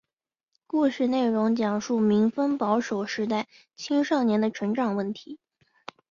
[0.65, 5.39] 故事内容讲述民风保守时代青少年的成长问题。